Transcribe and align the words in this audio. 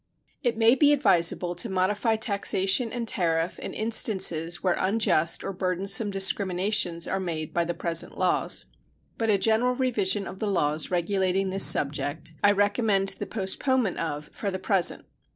It 0.41 0.57
may 0.57 0.73
be 0.73 0.93
advisable 0.93 1.53
to 1.53 1.69
modify 1.69 2.15
taxation 2.15 2.91
and 2.91 3.07
tariff 3.07 3.59
in 3.59 3.71
instances 3.75 4.63
where 4.63 4.73
unjust 4.79 5.43
or 5.43 5.53
burdensome 5.53 6.09
discriminations 6.09 7.07
are 7.07 7.19
made 7.19 7.53
by 7.53 7.65
the 7.65 7.75
present 7.75 8.17
laws, 8.17 8.65
but 9.19 9.29
a 9.29 9.37
general 9.37 9.75
revision 9.75 10.25
of 10.25 10.39
the 10.39 10.47
laws 10.49 10.89
regulating 10.89 11.51
this 11.51 11.67
subject 11.67 12.31
I 12.43 12.51
recommend 12.51 13.09
the 13.19 13.27
postponement 13.27 13.99
of 13.99 14.31
for 14.33 14.49
the 14.49 14.57
present. 14.57 15.05